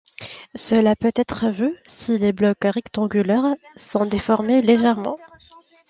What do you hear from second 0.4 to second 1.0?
Cela